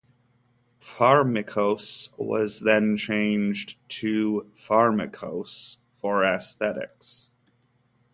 [0.81, 7.29] "Pharmikos" was then changed to "Farmikos" for aesthetics.